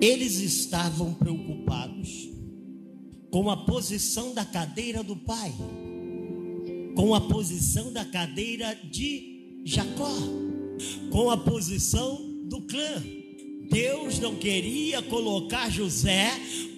Eles 0.00 0.38
estavam 0.38 1.14
preocupados 1.14 2.28
com 3.30 3.50
a 3.50 3.56
posição 3.56 4.32
da 4.32 4.44
cadeira 4.44 5.02
do 5.02 5.16
pai, 5.16 5.52
com 6.94 7.14
a 7.14 7.20
posição 7.20 7.92
da 7.92 8.04
cadeira 8.04 8.78
de 8.90 9.62
Jacó, 9.64 10.12
com 11.10 11.30
a 11.30 11.36
posição 11.36 12.20
do 12.44 12.60
clã. 12.62 13.02
Deus 13.70 14.18
não 14.20 14.36
queria 14.36 15.02
colocar 15.02 15.70
José 15.70 16.30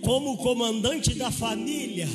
como 0.02 0.36
comandante 0.38 1.14
da 1.14 1.30
família. 1.30 2.08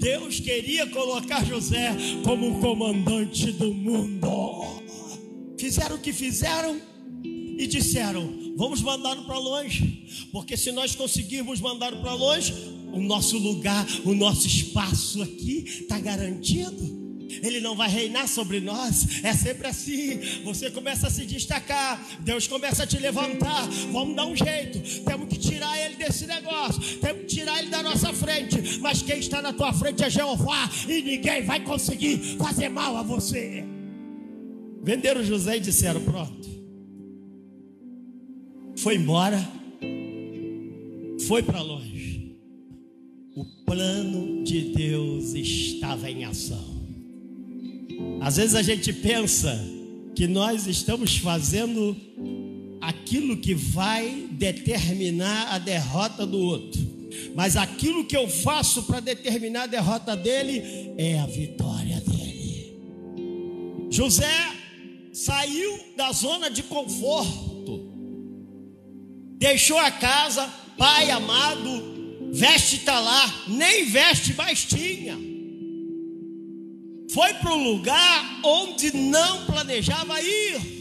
Deus 0.00 0.38
queria 0.38 0.86
colocar 0.86 1.44
José 1.44 1.96
como 2.22 2.60
comandante 2.60 3.50
do 3.52 3.72
mundo. 3.72 4.28
Fizeram 5.58 5.96
o 5.96 5.98
que 5.98 6.12
fizeram 6.12 6.80
e 7.58 7.66
disseram: 7.66 8.32
Vamos 8.56 8.80
mandá-lo 8.80 9.24
para 9.24 9.36
longe, 9.38 10.28
porque 10.32 10.56
se 10.56 10.70
nós 10.70 10.94
conseguirmos 10.94 11.60
mandá-lo 11.60 12.00
para 12.00 12.14
longe, 12.14 12.54
o 12.92 13.00
nosso 13.00 13.36
lugar, 13.36 13.86
o 14.04 14.14
nosso 14.14 14.46
espaço 14.46 15.20
aqui 15.20 15.64
está 15.66 15.98
garantido. 15.98 16.96
Ele 17.42 17.60
não 17.60 17.76
vai 17.76 17.90
reinar 17.90 18.26
sobre 18.26 18.58
nós. 18.58 19.22
É 19.22 19.34
sempre 19.34 19.68
assim. 19.68 20.18
Você 20.44 20.70
começa 20.70 21.08
a 21.08 21.10
se 21.10 21.26
destacar. 21.26 22.02
Deus 22.20 22.46
começa 22.46 22.84
a 22.84 22.86
te 22.86 22.98
levantar. 22.98 23.68
Vamos 23.92 24.16
dar 24.16 24.24
um 24.24 24.34
jeito. 24.34 25.04
Temos 25.04 25.28
que 25.28 25.36
tirar 25.36 25.78
ele 25.78 25.96
desse 25.96 26.26
negócio. 26.26 26.80
Temos 26.98 27.22
que 27.22 27.26
tirar 27.26 27.58
ele 27.58 27.68
da 27.68 27.82
nossa 27.82 28.14
frente. 28.14 28.78
Mas 28.80 29.02
quem 29.02 29.18
está 29.18 29.42
na 29.42 29.52
tua 29.52 29.74
frente 29.74 30.02
é 30.02 30.08
Jeová. 30.08 30.70
E 30.88 31.02
ninguém 31.02 31.44
vai 31.44 31.62
conseguir 31.62 32.38
fazer 32.38 32.70
mal 32.70 32.96
a 32.96 33.02
você. 33.02 33.62
Venderam 34.82 35.22
José 35.22 35.58
e 35.58 35.60
disseram: 35.60 36.00
Pronto. 36.00 36.48
Foi 38.78 38.94
embora. 38.94 39.38
Foi 41.26 41.42
para 41.42 41.60
longe. 41.60 42.36
O 43.34 43.44
plano 43.64 44.44
de 44.44 44.72
Deus 44.72 45.34
estava 45.34 46.08
em 46.08 46.24
ação. 46.24 46.78
Às 48.20 48.36
vezes 48.36 48.54
a 48.54 48.62
gente 48.62 48.92
pensa 48.92 49.58
que 50.14 50.28
nós 50.28 50.68
estamos 50.68 51.16
fazendo 51.18 51.96
aquilo 52.80 53.36
que 53.38 53.52
vai 53.52 54.28
determinar 54.30 55.54
a 55.54 55.58
derrota 55.58 56.24
do 56.24 56.38
outro. 56.38 56.80
Mas 57.34 57.56
aquilo 57.56 58.04
que 58.04 58.16
eu 58.16 58.28
faço 58.28 58.84
para 58.84 59.00
determinar 59.00 59.64
a 59.64 59.66
derrota 59.66 60.16
dele 60.16 60.62
é 60.96 61.18
a 61.18 61.26
vitória 61.26 62.00
dele. 62.00 62.78
José 63.90 64.52
saiu 65.12 65.80
da 65.96 66.12
zona 66.12 66.48
de 66.48 66.62
conforto, 66.62 67.97
deixou 69.38 69.78
a 69.78 69.90
casa, 69.90 70.46
pai 70.76 71.10
amado, 71.10 72.30
veste 72.32 72.76
está 72.76 73.00
lá, 73.00 73.44
nem 73.48 73.86
veste 73.86 74.34
mais 74.34 74.64
tinha 74.64 75.28
foi 77.10 77.32
para 77.34 77.52
um 77.52 77.72
lugar 77.72 78.40
onde 78.44 78.94
não 78.94 79.46
planejava 79.46 80.20
ir. 80.20 80.78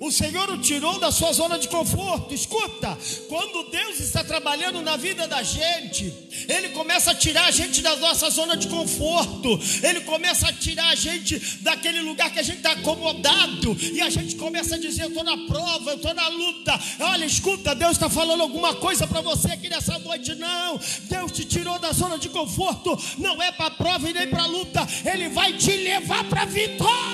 O 0.00 0.10
Senhor 0.10 0.50
o 0.50 0.58
tirou 0.58 0.98
da 0.98 1.12
sua 1.12 1.32
zona 1.32 1.58
de 1.58 1.68
conforto. 1.68 2.34
Escuta, 2.34 2.98
quando 3.28 3.70
Deus 3.70 4.00
está 4.00 4.24
trabalhando 4.24 4.82
na 4.82 4.96
vida 4.96 5.28
da 5.28 5.42
gente, 5.42 6.12
Ele 6.52 6.68
começa 6.70 7.12
a 7.12 7.14
tirar 7.14 7.46
a 7.46 7.50
gente 7.50 7.80
da 7.80 7.96
nossa 7.96 8.28
zona 8.30 8.56
de 8.56 8.68
conforto, 8.68 9.58
Ele 9.82 10.00
começa 10.02 10.48
a 10.48 10.52
tirar 10.52 10.88
a 10.88 10.94
gente 10.94 11.38
daquele 11.60 12.00
lugar 12.00 12.30
que 12.30 12.38
a 12.38 12.42
gente 12.42 12.58
está 12.58 12.72
acomodado, 12.72 13.76
e 13.80 14.00
a 14.00 14.10
gente 14.10 14.36
começa 14.36 14.74
a 14.74 14.78
dizer: 14.78 15.04
Eu 15.04 15.08
estou 15.08 15.24
na 15.24 15.36
prova, 15.46 15.90
eu 15.90 15.96
estou 15.96 16.14
na 16.14 16.28
luta. 16.28 16.78
Olha, 17.00 17.24
escuta, 17.24 17.74
Deus 17.74 17.92
está 17.92 18.08
falando 18.08 18.42
alguma 18.42 18.74
coisa 18.74 19.06
para 19.06 19.20
você 19.20 19.52
aqui 19.52 19.68
nessa 19.68 19.98
noite. 19.98 20.34
Não, 20.34 20.78
Deus 21.02 21.32
te 21.32 21.44
tirou 21.44 21.78
da 21.78 21.92
zona 21.92 22.18
de 22.18 22.28
conforto, 22.28 22.98
não 23.18 23.42
é 23.42 23.50
para 23.50 23.66
a 23.66 23.70
prova 23.70 24.10
e 24.10 24.12
nem 24.12 24.28
para 24.28 24.42
a 24.42 24.46
luta, 24.46 24.86
Ele 25.04 25.28
vai 25.30 25.54
te 25.54 25.70
levar 25.70 26.24
para 26.24 26.42
a 26.42 26.46
vitória. 26.46 27.11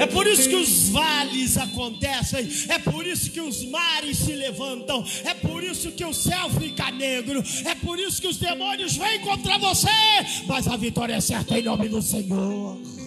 É 0.00 0.06
por 0.06 0.26
isso 0.26 0.48
que 0.48 0.56
os 0.56 0.88
vales 0.88 1.58
acontecem, 1.58 2.48
é 2.70 2.78
por 2.78 3.06
isso 3.06 3.30
que 3.30 3.40
os 3.40 3.62
mares 3.66 4.16
se 4.16 4.32
levantam, 4.32 5.04
é 5.24 5.34
por 5.34 5.62
isso 5.62 5.92
que 5.92 6.04
o 6.06 6.14
céu 6.14 6.48
fica 6.58 6.90
negro, 6.90 7.44
é 7.66 7.74
por 7.74 7.98
isso 7.98 8.18
que 8.18 8.26
os 8.26 8.38
demônios 8.38 8.96
vêm 8.96 9.20
contra 9.20 9.58
você, 9.58 9.88
mas 10.46 10.66
a 10.66 10.76
vitória 10.78 11.12
é 11.14 11.20
certa 11.20 11.58
em 11.58 11.62
nome 11.62 11.90
do 11.90 12.00
Senhor. 12.00 12.99